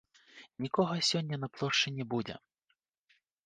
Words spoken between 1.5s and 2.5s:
плошчы не будзе.